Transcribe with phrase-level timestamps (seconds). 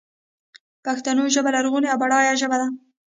[0.85, 2.67] پښتو ژبه لرغونۍ او بډایه ژبه ده.